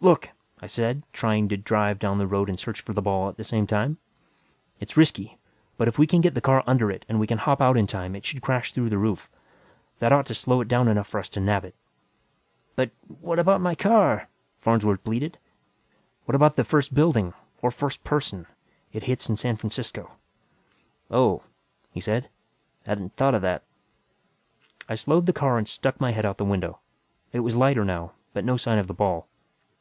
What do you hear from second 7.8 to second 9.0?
time, it should crash through the